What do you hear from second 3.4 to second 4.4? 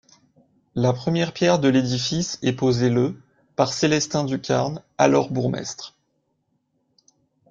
par Célestin